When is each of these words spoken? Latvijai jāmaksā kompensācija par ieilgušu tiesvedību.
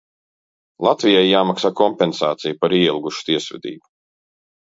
Latvijai 0.85 1.27
jāmaksā 1.31 1.71
kompensācija 1.81 2.59
par 2.65 2.75
ieilgušu 2.79 3.23
tiesvedību. 3.29 3.87